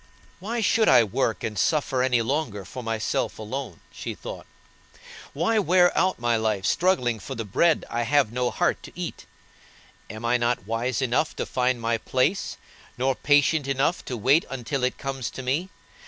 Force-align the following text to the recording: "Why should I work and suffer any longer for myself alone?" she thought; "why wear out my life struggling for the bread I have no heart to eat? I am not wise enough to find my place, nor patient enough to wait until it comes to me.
"Why 0.39 0.61
should 0.61 0.89
I 0.89 1.03
work 1.03 1.43
and 1.43 1.59
suffer 1.59 2.01
any 2.01 2.23
longer 2.23 2.65
for 2.65 2.81
myself 2.81 3.37
alone?" 3.37 3.81
she 3.91 4.15
thought; 4.15 4.47
"why 5.31 5.59
wear 5.59 5.95
out 5.95 6.17
my 6.17 6.35
life 6.37 6.65
struggling 6.65 7.19
for 7.19 7.35
the 7.35 7.45
bread 7.45 7.85
I 7.87 8.01
have 8.01 8.31
no 8.31 8.49
heart 8.49 8.81
to 8.81 8.91
eat? 8.99 9.27
I 10.09 10.15
am 10.15 10.23
not 10.39 10.65
wise 10.65 11.03
enough 11.03 11.35
to 11.35 11.45
find 11.45 11.79
my 11.79 11.99
place, 11.99 12.57
nor 12.97 13.13
patient 13.13 13.67
enough 13.67 14.03
to 14.05 14.17
wait 14.17 14.43
until 14.49 14.83
it 14.83 14.97
comes 14.97 15.29
to 15.29 15.43
me. 15.43 15.69